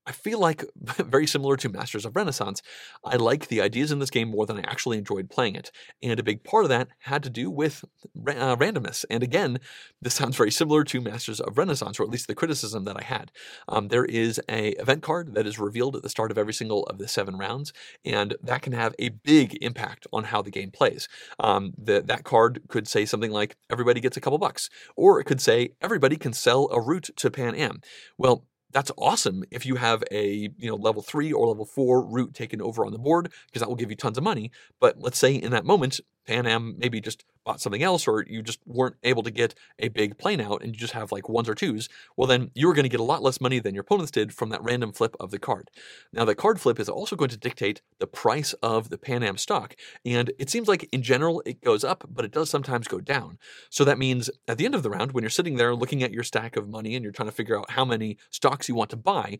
[0.05, 2.61] I feel like, very similar to Masters of Renaissance,
[3.03, 5.71] I like the ideas in this game more than I actually enjoyed playing it.
[6.01, 7.85] And a big part of that had to do with
[8.27, 9.05] uh, randomness.
[9.09, 9.59] And again,
[10.01, 13.03] this sounds very similar to Masters of Renaissance, or at least the criticism that I
[13.03, 13.31] had.
[13.67, 16.83] Um, there is a event card that is revealed at the start of every single
[16.85, 20.71] of the seven rounds, and that can have a big impact on how the game
[20.71, 21.07] plays.
[21.39, 25.25] Um, the, that card could say something like, everybody gets a couple bucks, or it
[25.25, 27.81] could say, everybody can sell a route to Pan Am.
[28.17, 32.33] Well, that's awesome if you have a you know level three or level four route
[32.33, 34.51] taken over on the board because that will give you tons of money.
[34.79, 38.41] But let's say in that moment Pan Am maybe just bought something else or you
[38.41, 41.49] just weren't able to get a big plane out and you just have like ones
[41.49, 44.11] or twos, well then you're going to get a lot less money than your opponents
[44.11, 45.69] did from that random flip of the card.
[46.11, 49.37] Now the card flip is also going to dictate the price of the Pan Am
[49.37, 52.99] stock and it seems like in general it goes up, but it does sometimes go
[52.99, 53.37] down.
[53.69, 56.13] So that means at the end of the round when you're sitting there looking at
[56.13, 58.89] your stack of money and you're trying to figure out how many stocks you want
[58.91, 59.37] to buy,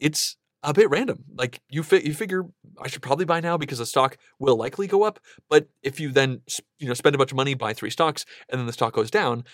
[0.00, 1.24] it's a bit random.
[1.36, 2.44] Like you, fi- you figure
[2.80, 5.20] I should probably buy now because the stock will likely go up.
[5.48, 6.40] But if you then
[6.78, 9.10] you know spend a bunch of money, buy three stocks, and then the stock goes
[9.10, 9.44] down,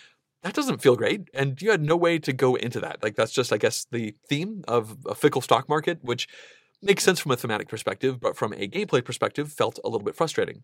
[0.43, 1.29] that doesn't feel great.
[1.35, 3.03] And you had no way to go into that.
[3.03, 6.29] Like that's just, I guess, the theme of a fickle stock market, which
[6.83, 10.17] makes sense from a thematic perspective, but from a gameplay perspective, felt a little bit
[10.17, 10.63] frustrating.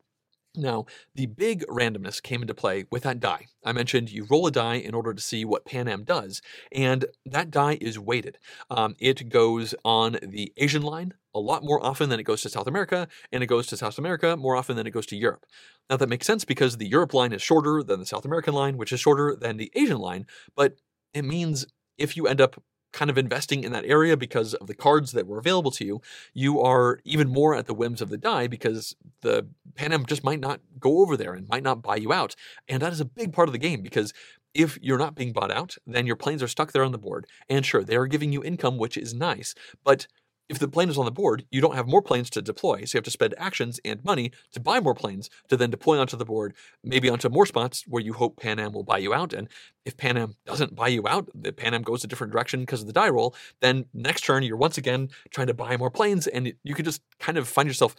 [0.56, 3.46] Now, the big randomness came into play with that die.
[3.64, 6.40] I mentioned you roll a die in order to see what Pan Am does,
[6.72, 8.38] and that die is weighted.
[8.70, 12.48] Um, it goes on the Asian line a lot more often than it goes to
[12.48, 15.44] South America, and it goes to South America more often than it goes to Europe.
[15.90, 18.78] Now, that makes sense because the Europe line is shorter than the South American line,
[18.78, 20.76] which is shorter than the Asian line, but
[21.12, 21.66] it means
[21.98, 25.26] if you end up kind of investing in that area because of the cards that
[25.26, 26.00] were available to you,
[26.32, 30.24] you are even more at the whims of the die because the Pan Am just
[30.24, 32.34] might not go over there and might not buy you out.
[32.68, 34.12] And that is a big part of the game because
[34.54, 37.26] if you're not being bought out, then your planes are stuck there on the board.
[37.48, 40.06] And sure, they are giving you income, which is nice, but
[40.48, 42.96] if the plane is on the board, you don't have more planes to deploy, so
[42.96, 46.16] you have to spend actions and money to buy more planes to then deploy onto
[46.16, 46.54] the board,
[46.84, 49.32] maybe onto more spots where you hope Pan Am will buy you out.
[49.32, 49.48] And
[49.84, 52.80] if Pan Am doesn't buy you out, the Pan Am goes a different direction because
[52.80, 56.26] of the die roll, then next turn you're once again trying to buy more planes,
[56.26, 57.96] and you can just kind of find yourself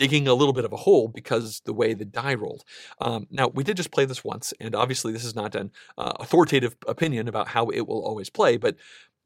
[0.00, 2.64] digging a little bit of a hole because the way the die rolled.
[3.02, 6.12] Um, now, we did just play this once, and obviously this is not an uh,
[6.18, 8.76] authoritative opinion about how it will always play, but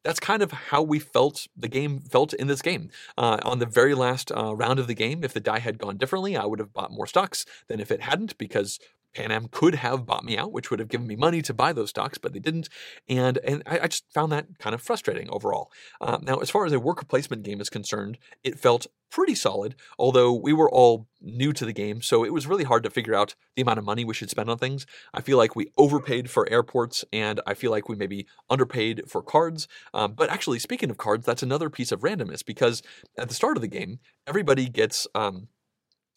[0.05, 2.91] that's kind of how we felt the game felt in this game.
[3.17, 5.97] Uh, on the very last uh, round of the game, if the die had gone
[5.97, 8.79] differently, I would have bought more stocks than if it hadn't because
[9.15, 11.73] Pan Am could have bought me out, which would have given me money to buy
[11.73, 12.69] those stocks, but they didn't.
[13.09, 15.71] And and I, I just found that kind of frustrating overall.
[16.01, 19.77] Uh, now, as far as a worker placement game is concerned, it felt pretty solid,
[19.97, 23.15] although we were all new to the game, so it was really hard to figure
[23.15, 24.87] out the amount of money we should spend on things.
[25.13, 29.23] I feel like we overpaid for airports, and I feel like we maybe underpaid for
[29.23, 29.69] cards.
[29.93, 32.83] Um, but actually, speaking of cards, that's another piece of randomness because
[33.17, 35.07] at the start of the game, everybody gets.
[35.15, 35.49] Um,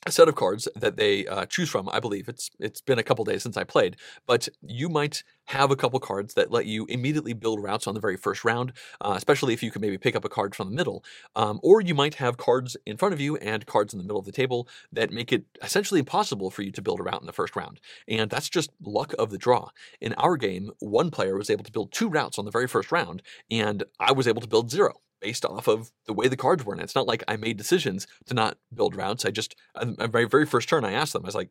[0.10, 1.90] set of cards that they uh, choose from.
[1.90, 5.72] I believe it's it's been a couple days since I played, but you might have
[5.72, 9.14] a couple cards that let you immediately build routes on the very first round, uh,
[9.16, 11.04] especially if you can maybe pick up a card from the middle.
[11.36, 14.20] Um, or you might have cards in front of you and cards in the middle
[14.20, 17.28] of the table that make it essentially impossible for you to build a route in
[17.28, 17.80] the first round.
[18.08, 19.70] And that's just luck of the draw.
[20.02, 22.92] In our game, one player was able to build two routes on the very first
[22.92, 26.66] round, and I was able to build zero based off of the way the cards
[26.66, 26.74] were.
[26.74, 29.26] And it's not like I made decisions to not build routes.
[29.26, 31.50] I just, uh, on my very first turn, I asked them, I was like,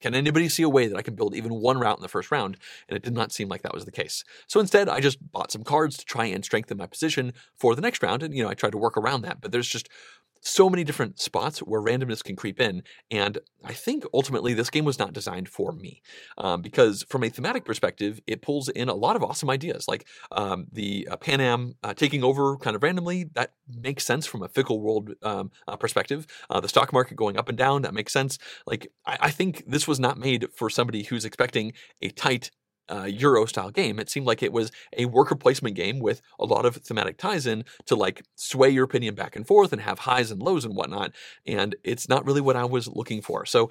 [0.00, 2.30] can anybody see a way that I can build even one route in the first
[2.30, 2.56] round?
[2.88, 4.24] And it did not seem like that was the case.
[4.46, 7.82] So instead, I just bought some cards to try and strengthen my position for the
[7.82, 8.22] next round.
[8.22, 9.40] And, you know, I tried to work around that.
[9.40, 9.88] But there's just
[10.42, 12.82] so many different spots where randomness can creep in.
[13.10, 16.02] And I think ultimately this game was not designed for me
[16.36, 20.06] um, because, from a thematic perspective, it pulls in a lot of awesome ideas like
[20.32, 23.24] um, the uh, Pan Am uh, taking over kind of randomly.
[23.34, 26.26] That makes sense from a fickle world um, uh, perspective.
[26.50, 28.38] Uh, the stock market going up and down, that makes sense.
[28.66, 32.50] Like, I, I think this was not made for somebody who's expecting a tight
[32.90, 33.98] uh, Euro style game.
[33.98, 37.46] It seemed like it was a worker placement game with a lot of thematic ties
[37.46, 40.76] in to like sway your opinion back and forth and have highs and lows and
[40.76, 41.12] whatnot.
[41.46, 43.46] And it's not really what I was looking for.
[43.46, 43.70] So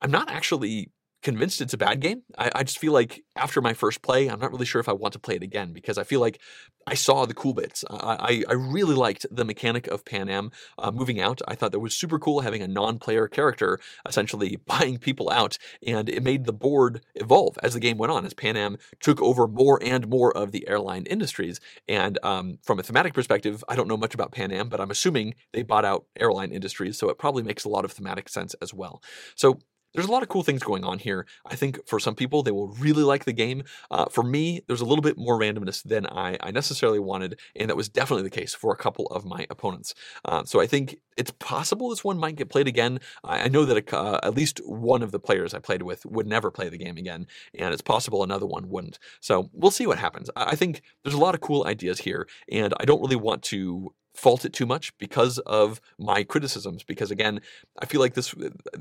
[0.00, 0.90] I'm not actually
[1.22, 2.22] convinced it's a bad game.
[2.36, 4.92] I, I, just feel like after my first play, I'm not really sure if I
[4.92, 6.40] want to play it again because I feel like
[6.86, 7.84] I saw the cool bits.
[7.88, 11.40] I, I, I really liked the mechanic of Pan Am uh, moving out.
[11.46, 15.58] I thought that was super cool having a non player character essentially buying people out,
[15.86, 19.22] and it made the board evolve as the game went on, as Pan Am took
[19.22, 21.60] over more and more of the airline industries.
[21.88, 24.90] And um, from a thematic perspective, I don't know much about Pan Am, but I'm
[24.90, 28.54] assuming they bought out airline industries, so it probably makes a lot of thematic sense
[28.60, 29.02] as well.
[29.36, 29.60] So
[29.94, 31.26] there's a lot of cool things going on here.
[31.46, 33.64] I think for some people, they will really like the game.
[33.90, 37.68] Uh, for me, there's a little bit more randomness than I, I, necessarily wanted, and
[37.68, 39.94] that was definitely the case for a couple of my opponents.
[40.24, 43.00] Uh, so I think it's possible this one might get played again.
[43.24, 46.26] I, I know that uh, at least one of the players I played with would
[46.26, 48.98] never play the game again, and it's possible another one wouldn't.
[49.20, 50.30] So we'll see what happens.
[50.36, 53.42] I, I think there's a lot of cool ideas here, and I don't really want
[53.44, 56.82] to fault it too much because of my criticisms.
[56.82, 57.40] Because again,
[57.78, 58.34] I feel like this,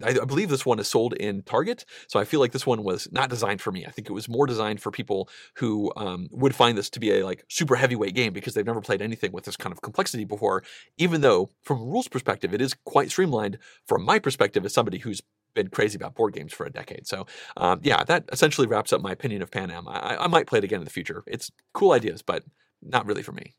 [0.04, 1.86] I, believe this one is sold in Target.
[2.08, 3.86] So I feel like this one was not designed for me.
[3.86, 7.20] I think it was more designed for people who um, would find this to be
[7.20, 10.26] a like super heavyweight game because they've never played anything with this kind of complexity
[10.26, 10.64] before.
[10.98, 13.58] Even though, from a rules perspective, it is quite streamlined.
[13.86, 15.22] From my perspective, as somebody who's
[15.54, 17.06] been crazy about board games for a decade.
[17.08, 17.26] So,
[17.58, 19.88] um, yeah, that essentially wraps up my opinion of Pan Am.
[19.88, 21.24] I, I might play it again in the future.
[21.28, 22.44] It's cool ideas, but
[22.82, 23.54] not really for me.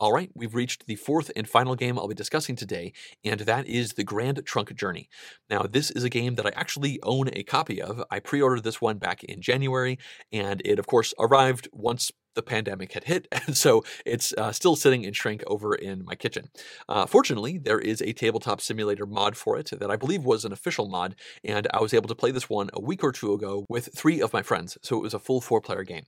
[0.00, 3.66] All right, we've reached the fourth and final game I'll be discussing today, and that
[3.66, 5.10] is the Grand Trunk Journey.
[5.50, 8.02] Now, this is a game that I actually own a copy of.
[8.10, 9.98] I pre ordered this one back in January,
[10.32, 14.76] and it, of course, arrived once the pandemic had hit, and so it's uh, still
[14.76, 16.48] sitting in shrink over in my kitchen.
[16.88, 20.52] Uh, fortunately, there is a tabletop simulator mod for it that I believe was an
[20.52, 21.14] official mod,
[21.44, 24.20] and I was able to play this one a week or two ago with three
[24.20, 26.04] of my friends, so it was a full four player game.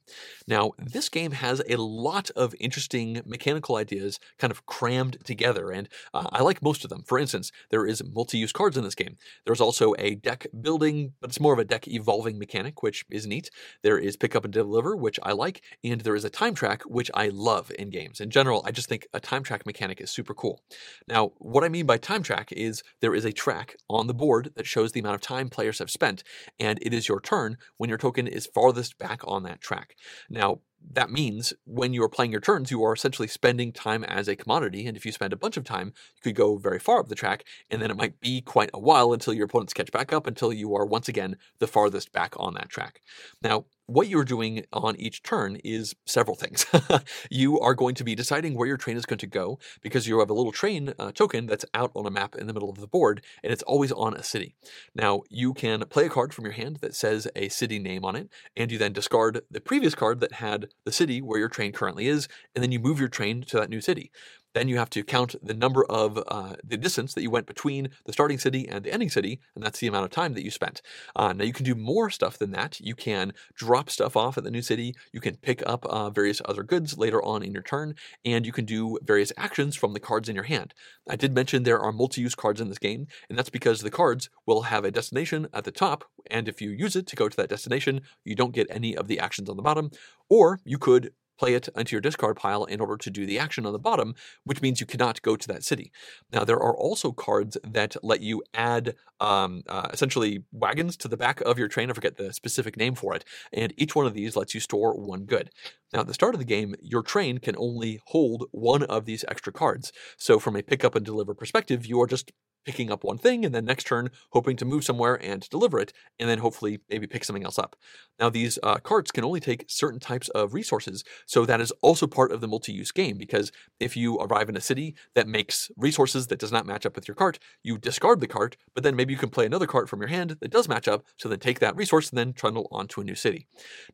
[0.47, 5.89] Now, this game has a lot of interesting mechanical ideas kind of crammed together, and
[6.15, 7.03] uh, I like most of them.
[7.07, 9.17] For instance, there is multi use cards in this game.
[9.45, 13.27] There's also a deck building, but it's more of a deck evolving mechanic, which is
[13.27, 13.51] neat.
[13.83, 16.83] There is pick up and deliver, which I like, and there is a time track,
[16.83, 18.21] which I love in games.
[18.21, 20.61] In general, I just think a time track mechanic is super cool.
[21.09, 24.51] Now, what I mean by time track is there is a track on the board
[24.57, 26.23] that shows the amount of time players have spent,
[26.59, 29.95] and it is your turn when your token is farthest back on that track.
[30.29, 34.29] Now, that means when you are playing your turns, you are essentially spending time as
[34.29, 34.87] a commodity.
[34.87, 37.15] And if you spend a bunch of time, you could go very far up the
[37.15, 40.27] track, and then it might be quite a while until your opponents catch back up
[40.27, 43.01] until you are once again the farthest back on that track.
[43.43, 46.67] Now, what you're doing on each turn is several things.
[47.31, 50.19] you are going to be deciding where your train is going to go because you
[50.21, 52.79] have a little train uh, token that's out on a map in the middle of
[52.79, 54.55] the board and it's always on a city.
[54.95, 58.17] Now, you can play a card from your hand that says a city name on
[58.17, 61.73] it, and you then discard the previous card that had the city where your train
[61.73, 64.11] currently is, and then you move your train to that new city.
[64.55, 67.89] Then you have to count the number of uh, the distance that you went between
[68.05, 70.51] the starting city and the ending city, and that's the amount of time that you
[70.51, 70.83] spent.
[71.17, 72.81] Uh, now you can do more stuff than that.
[72.81, 74.95] You can drop stuff off at the new city.
[75.13, 78.53] You can pick up uh, various other goods later on in your turn, and you
[78.53, 80.75] can do various actions from the cards in your hand.
[81.09, 84.29] I did mention there are multi-use cards in this game, and that's because the cards
[84.47, 87.37] will have a destination at the top, and if you use it to go to
[87.37, 89.91] that destination, you don't get any of the actions on the bottom.
[90.29, 93.67] Or you could play it into your discard pile in order to do the action
[93.67, 95.91] on the bottom, which means you cannot go to that city.
[96.33, 101.17] Now, there are also cards that let you add um, uh, essentially wagons to the
[101.17, 101.91] back of your train.
[101.91, 103.25] I forget the specific name for it.
[103.53, 105.51] And each one of these lets you store one good.
[105.93, 109.25] Now, at the start of the game, your train can only hold one of these
[109.27, 109.93] extra cards.
[110.17, 112.31] So, from a pick up and deliver perspective, you are just
[112.65, 115.93] picking up one thing and then next turn hoping to move somewhere and deliver it
[116.19, 117.77] and then hopefully maybe pick something else up.
[118.19, 122.07] Now these uh, carts can only take certain types of resources so that is also
[122.07, 126.29] part of the multi-use game because if you arrive in a city that makes resources
[126.29, 129.13] that does not match up with your cart, you discard the cart but then maybe
[129.13, 131.61] you can play another cart from your hand that does match up so then take
[131.61, 133.47] that resource and then trundle onto a new city.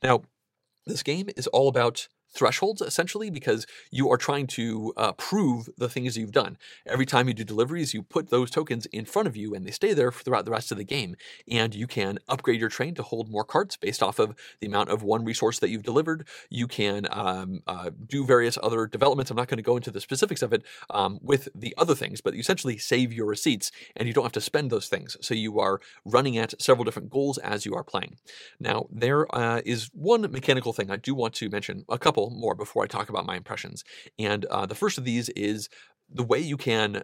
[0.02, 0.22] Now
[0.87, 5.88] this game is all about thresholds essentially because you are trying to uh, prove the
[5.88, 6.56] things you've done.
[6.86, 9.70] Every time you do deliveries, you put those tokens in front of you and they
[9.70, 11.16] stay there throughout the rest of the game.
[11.50, 14.90] And you can upgrade your train to hold more carts based off of the amount
[14.90, 16.26] of one resource that you've delivered.
[16.50, 19.30] You can um, uh, do various other developments.
[19.30, 22.20] I'm not going to go into the specifics of it um, with the other things,
[22.20, 25.16] but you essentially save your receipts and you don't have to spend those things.
[25.20, 28.16] So you are running at several different goals as you are playing.
[28.60, 32.37] Now, there uh, is one mechanical thing I do want to mention, a couple couple
[32.38, 33.85] more before I talk about my impressions.
[34.18, 35.68] And uh, the first of these is
[36.12, 37.02] the way you can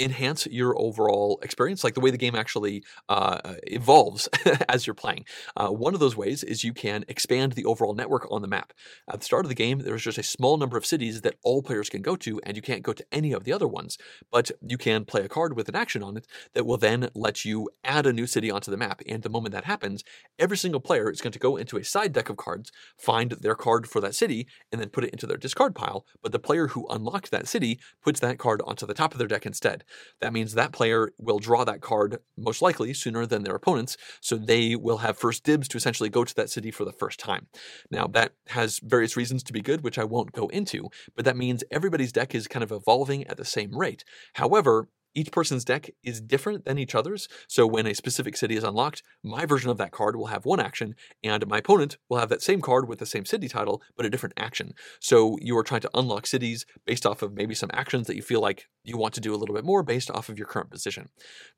[0.00, 4.28] enhance your overall experience, like the way the game actually uh, evolves
[4.68, 5.24] as you're playing.
[5.56, 8.72] Uh, one of those ways is you can expand the overall network on the map.
[9.08, 11.62] At the start of the game, there's just a small number of cities that all
[11.62, 13.98] players can go to, and you can't go to any of the other ones.
[14.30, 17.44] But you can play a card with an action on it that will then let
[17.44, 19.02] you add a new city onto the map.
[19.06, 20.02] And the moment that happens,
[20.38, 23.54] every single player is going to go into a side deck of cards, find their
[23.54, 26.06] card for that city, and then put it into their discard pile.
[26.22, 29.28] But the player who unlocked that city puts that card onto the top of their
[29.28, 29.84] deck instead.
[30.20, 34.36] That means that player will draw that card most likely sooner than their opponents, so
[34.36, 37.46] they will have first dibs to essentially go to that city for the first time.
[37.90, 41.36] Now, that has various reasons to be good, which I won't go into, but that
[41.36, 44.04] means everybody's deck is kind of evolving at the same rate.
[44.34, 47.28] However, each person's deck is different than each other's.
[47.48, 50.60] So when a specific city is unlocked, my version of that card will have one
[50.60, 54.06] action, and my opponent will have that same card with the same city title, but
[54.06, 54.72] a different action.
[55.00, 58.22] So you are trying to unlock cities based off of maybe some actions that you
[58.22, 60.70] feel like you want to do a little bit more based off of your current
[60.70, 61.08] position.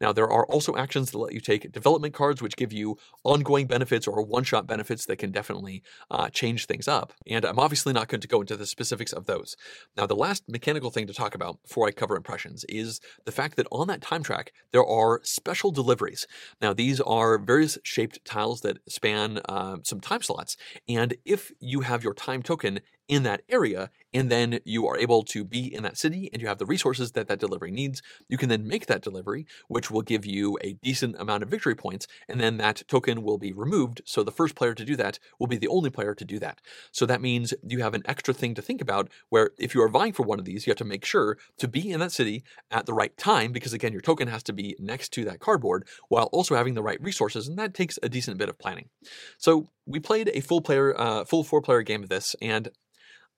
[0.00, 3.66] Now, there are also actions that let you take development cards, which give you ongoing
[3.66, 7.12] benefits or one shot benefits that can definitely uh, change things up.
[7.26, 9.56] And I'm obviously not going to go into the specifics of those.
[9.96, 13.41] Now, the last mechanical thing to talk about before I cover impressions is the fact
[13.50, 16.26] that on that time track, there are special deliveries.
[16.60, 20.56] Now, these are various shaped tiles that span uh, some time slots.
[20.88, 22.80] And if you have your time token
[23.12, 26.48] in that area, and then you are able to be in that city and you
[26.48, 30.00] have the resources that that delivery needs, you can then make that delivery, which will
[30.00, 34.00] give you a decent amount of victory points, and then that token will be removed.
[34.06, 36.62] So the first player to do that will be the only player to do that.
[36.90, 39.90] So that means you have an extra thing to think about where if you are
[39.90, 42.44] vying for one of these, you have to make sure to be in that city
[42.70, 45.86] at the right time, because again, your token has to be next to that cardboard
[46.08, 48.88] while also having the right resources, and that takes a decent bit of planning.
[49.36, 52.70] So we played a full player, uh, full four player game of this, and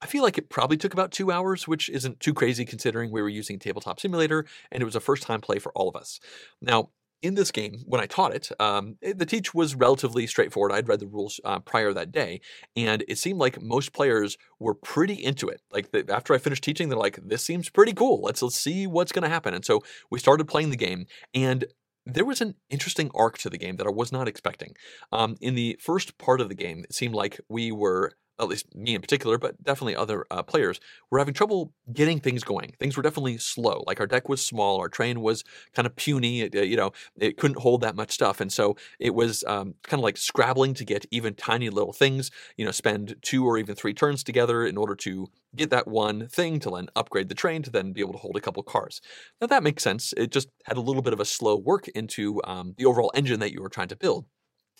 [0.01, 3.21] I feel like it probably took about two hours, which isn't too crazy considering we
[3.21, 6.19] were using Tabletop Simulator and it was a first time play for all of us.
[6.61, 6.89] Now,
[7.21, 10.71] in this game, when I taught it, um, it, the teach was relatively straightforward.
[10.71, 12.41] I'd read the rules uh, prior that day,
[12.75, 15.61] and it seemed like most players were pretty into it.
[15.71, 18.21] Like the, after I finished teaching, they're like, "This seems pretty cool.
[18.21, 19.81] Let's let's see what's going to happen." And so
[20.11, 21.65] we started playing the game, and
[22.05, 24.75] there was an interesting arc to the game that I was not expecting.
[25.11, 28.73] Um, in the first part of the game, it seemed like we were at least
[28.75, 30.79] me in particular, but definitely other uh, players,
[31.09, 32.73] were having trouble getting things going.
[32.79, 33.83] Things were definitely slow.
[33.87, 36.41] Like our deck was small, our train was kind of puny.
[36.41, 39.75] It, uh, you know, it couldn't hold that much stuff, and so it was um,
[39.83, 42.31] kind of like scrabbling to get even tiny little things.
[42.57, 46.27] You know, spend two or even three turns together in order to get that one
[46.27, 49.01] thing to then upgrade the train to then be able to hold a couple cars.
[49.39, 50.13] Now that makes sense.
[50.17, 53.39] It just had a little bit of a slow work into um, the overall engine
[53.39, 54.25] that you were trying to build.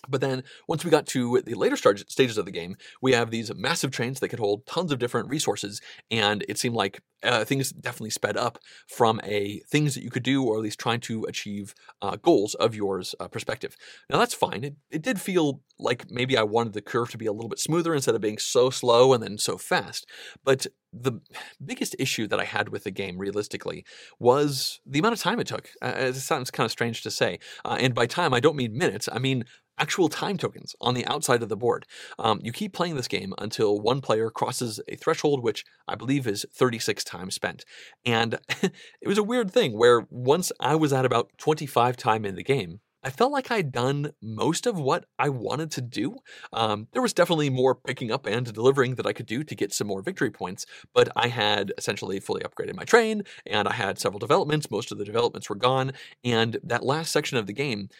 [0.08, 3.54] But then once we got to the later stages of the game, we have these
[3.54, 5.80] massive trains that could hold tons of different resources,
[6.10, 10.22] and it seemed like uh, things definitely sped up from a things that you could
[10.22, 13.76] do, or at least trying to achieve uh, goals of yours uh, perspective.
[14.10, 14.64] Now that's fine.
[14.64, 17.58] It, it did feel like maybe I wanted the curve to be a little bit
[17.58, 20.06] smoother instead of being so slow and then so fast.
[20.44, 21.20] But the
[21.62, 23.84] biggest issue that I had with the game, realistically,
[24.18, 25.68] was the amount of time it took.
[25.82, 28.76] Uh, it sounds kind of strange to say, uh, and by time I don't mean
[28.76, 29.08] minutes.
[29.10, 29.44] I mean
[29.78, 31.86] actual time tokens on the outside of the board.
[32.18, 36.26] Um, you keep playing this game until one player crosses a threshold, which I believe
[36.26, 37.64] is 36 times spent.
[38.04, 42.34] And it was a weird thing where once I was at about 25 time in
[42.34, 46.16] the game, I felt like I'd done most of what I wanted to do.
[46.52, 49.72] Um, there was definitely more picking up and delivering that I could do to get
[49.72, 54.00] some more victory points, but I had essentially fully upgraded my train and I had
[54.00, 54.72] several developments.
[54.72, 55.92] Most of the developments were gone.
[56.24, 57.90] And that last section of the game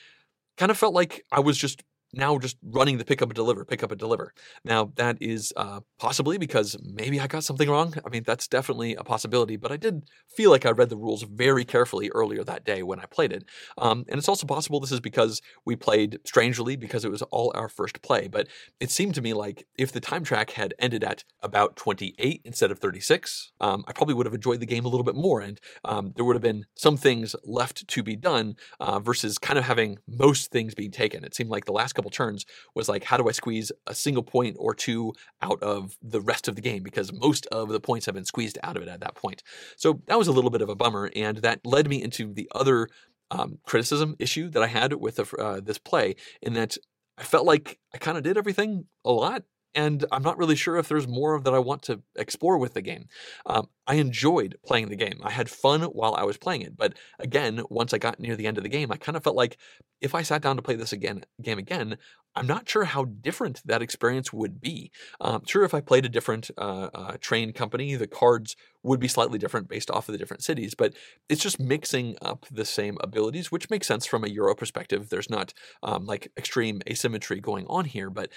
[0.56, 1.82] kind of felt like I was just
[2.12, 4.32] now just running the pick up and deliver, pick up and deliver.
[4.64, 7.94] Now, that is uh, possibly because maybe I got something wrong.
[8.04, 11.22] I mean, that's definitely a possibility, but I did feel like I read the rules
[11.22, 13.44] very carefully earlier that day when I played it.
[13.78, 17.52] Um, and it's also possible this is because we played strangely because it was all
[17.54, 18.28] our first play.
[18.28, 18.48] But
[18.80, 22.70] it seemed to me like if the time track had ended at about 28 instead
[22.70, 25.40] of 36, um, I probably would have enjoyed the game a little bit more.
[25.40, 29.58] And um, there would have been some things left to be done uh, versus kind
[29.58, 31.24] of having most things being taken.
[31.24, 34.22] It seemed like the last couple turns was like, how do I squeeze a single
[34.22, 36.82] point or two out of the rest of the game?
[36.82, 39.42] Because most of the points have been squeezed out of it at that point.
[39.76, 42.48] So that was a little bit of a bummer, and that led me into the
[42.54, 42.88] other
[43.30, 46.76] um, criticism issue that I had with the, uh, this play, in that
[47.18, 49.42] I felt like I kind of did everything a lot
[49.76, 52.82] and I'm not really sure if there's more that I want to explore with the
[52.82, 53.06] game.
[53.44, 55.20] Um, I enjoyed playing the game.
[55.22, 58.46] I had fun while I was playing it, but again, once I got near the
[58.46, 59.58] end of the game, I kind of felt like
[60.00, 61.96] if I sat down to play this again, game again,
[62.34, 64.90] I'm not sure how different that experience would be.
[65.20, 69.08] Um, sure, if I played a different uh, uh, train company, the cards would be
[69.08, 70.94] slightly different based off of the different cities, but
[71.30, 75.08] it's just mixing up the same abilities, which makes sense from a Euro perspective.
[75.08, 78.30] There's not um, like extreme asymmetry going on here, but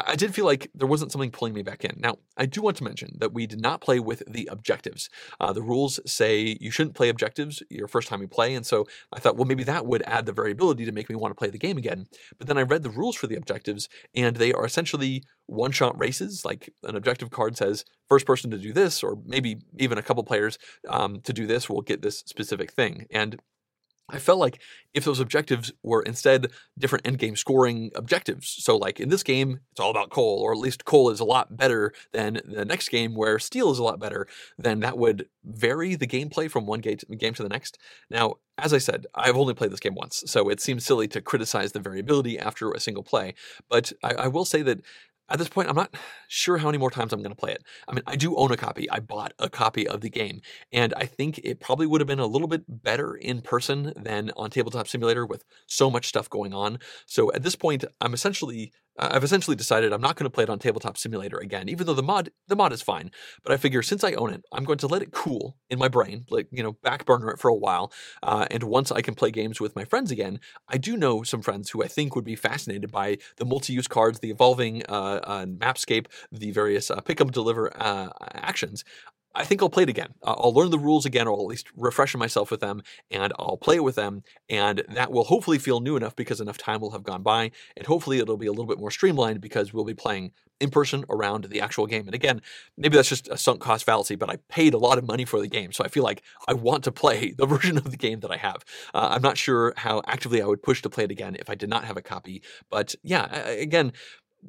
[0.00, 1.96] I did feel like there wasn't something pulling me back in.
[2.00, 5.08] Now, I do want to mention that we did not play with the objectives.
[5.38, 8.86] Uh, the rules say you shouldn't play objectives your first time you play, and so
[9.12, 11.48] I thought, well, maybe that would add the variability to make me want to play
[11.48, 12.06] the game again.
[12.38, 15.98] But then I read the rules for the objectives, and they are essentially one shot
[15.98, 16.44] races.
[16.44, 20.24] Like an objective card says, first person to do this, or maybe even a couple
[20.24, 23.06] players um, to do this will get this specific thing.
[23.12, 23.40] And
[24.08, 24.60] I felt like
[24.92, 26.48] if those objectives were instead
[26.78, 30.58] different endgame scoring objectives, so like in this game, it's all about coal, or at
[30.58, 33.98] least coal is a lot better than the next game where steel is a lot
[33.98, 34.26] better,
[34.58, 37.78] then that would vary the gameplay from one game to the next.
[38.10, 41.22] Now, as I said, I've only played this game once, so it seems silly to
[41.22, 43.34] criticize the variability after a single play,
[43.70, 44.82] but I, I will say that
[45.28, 45.94] at this point, I'm not
[46.28, 47.64] sure how many more times I'm going to play it.
[47.88, 48.90] I mean, I do own a copy.
[48.90, 50.40] I bought a copy of the game,
[50.72, 54.30] and I think it probably would have been a little bit better in person than
[54.36, 56.78] on Tabletop Simulator with so much stuff going on.
[57.06, 60.50] So at this point, I'm essentially I've essentially decided I'm not going to play it
[60.50, 63.10] on Tabletop Simulator again, even though the mod the mod is fine.
[63.42, 65.88] But I figure since I own it, I'm going to let it cool in my
[65.88, 67.92] brain, like you know, back burner it for a while.
[68.22, 71.42] Uh, and once I can play games with my friends again, I do know some
[71.42, 75.46] friends who I think would be fascinated by the multi-use cards, the evolving uh, uh,
[75.46, 78.84] mapscape, the various uh, pick up deliver uh, actions.
[79.34, 80.14] I think I'll play it again.
[80.22, 83.76] I'll learn the rules again, or at least refresh myself with them, and I'll play
[83.76, 84.22] it with them.
[84.48, 87.50] And that will hopefully feel new enough because enough time will have gone by.
[87.76, 91.04] And hopefully it'll be a little bit more streamlined because we'll be playing in person
[91.10, 92.06] around the actual game.
[92.06, 92.40] And again,
[92.76, 95.40] maybe that's just a sunk cost fallacy, but I paid a lot of money for
[95.40, 95.72] the game.
[95.72, 98.36] So I feel like I want to play the version of the game that I
[98.36, 98.64] have.
[98.94, 101.54] Uh, I'm not sure how actively I would push to play it again if I
[101.54, 102.42] did not have a copy.
[102.70, 103.92] But yeah, again,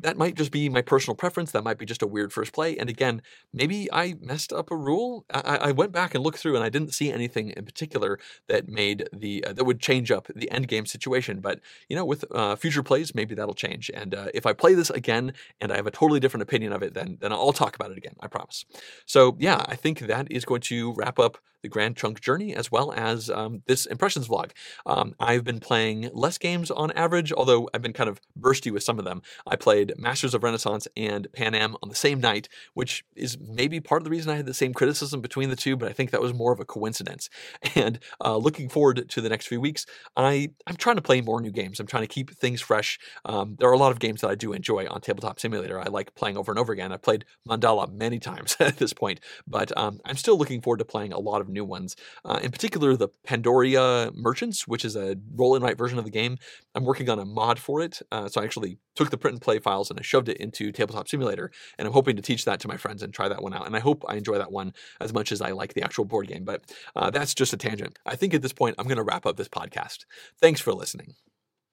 [0.01, 1.51] that might just be my personal preference.
[1.51, 2.77] That might be just a weird first play.
[2.77, 3.21] And again,
[3.53, 5.25] maybe I messed up a rule.
[5.29, 8.67] I, I went back and looked through, and I didn't see anything in particular that
[8.67, 11.39] made the uh, that would change up the end game situation.
[11.39, 13.91] But you know, with uh, future plays, maybe that'll change.
[13.93, 16.83] And uh, if I play this again and I have a totally different opinion of
[16.83, 18.15] it, then then I'll talk about it again.
[18.19, 18.65] I promise.
[19.05, 22.71] So yeah, I think that is going to wrap up the Grand Trunk Journey, as
[22.71, 24.51] well as um, this Impressions vlog.
[24.85, 28.83] Um, I've been playing less games on average, although I've been kind of bursty with
[28.83, 29.23] some of them.
[29.47, 33.79] I played Masters of Renaissance and Pan Am on the same night, which is maybe
[33.79, 36.11] part of the reason I had the same criticism between the two, but I think
[36.11, 37.29] that was more of a coincidence.
[37.75, 41.41] And uh, looking forward to the next few weeks, I, I'm trying to play more
[41.41, 41.79] new games.
[41.79, 42.97] I'm trying to keep things fresh.
[43.25, 45.79] Um, there are a lot of games that I do enjoy on Tabletop Simulator.
[45.79, 46.93] I like playing over and over again.
[46.93, 50.85] I've played Mandala many times at this point, but um, I'm still looking forward to
[50.85, 51.95] playing a lot of new ones.
[52.23, 56.11] Uh, in particular, the Pandoria Merchants, which is a roll and write version of the
[56.11, 56.37] game.
[56.73, 58.01] I'm working on a mod for it.
[58.11, 60.71] Uh, so I actually took the print and play files and I shoved it into
[60.71, 61.51] Tabletop Simulator.
[61.77, 63.65] And I'm hoping to teach that to my friends and try that one out.
[63.65, 66.27] And I hope I enjoy that one as much as I like the actual board
[66.27, 66.43] game.
[66.43, 66.61] But
[66.95, 67.97] uh, that's just a tangent.
[68.05, 70.05] I think at this point, I'm going to wrap up this podcast.
[70.39, 71.15] Thanks for listening.